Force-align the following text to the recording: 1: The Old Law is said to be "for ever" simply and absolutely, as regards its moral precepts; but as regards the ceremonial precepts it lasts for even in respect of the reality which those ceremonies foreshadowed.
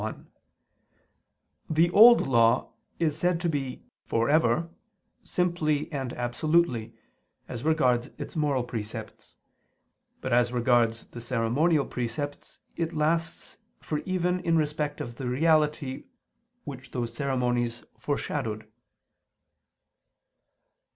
1: 0.01 0.27
The 1.69 1.91
Old 1.91 2.21
Law 2.25 2.73
is 2.97 3.15
said 3.15 3.39
to 3.41 3.47
be 3.47 3.83
"for 4.03 4.29
ever" 4.31 4.67
simply 5.23 5.91
and 5.91 6.11
absolutely, 6.13 6.95
as 7.47 7.63
regards 7.63 8.09
its 8.17 8.35
moral 8.35 8.63
precepts; 8.63 9.35
but 10.19 10.33
as 10.33 10.51
regards 10.51 11.05
the 11.11 11.21
ceremonial 11.21 11.85
precepts 11.85 12.57
it 12.75 12.95
lasts 12.95 13.59
for 13.79 13.99
even 14.07 14.39
in 14.39 14.57
respect 14.57 15.01
of 15.01 15.17
the 15.17 15.27
reality 15.29 16.05
which 16.63 16.89
those 16.89 17.13
ceremonies 17.13 17.83
foreshadowed. 17.99 18.67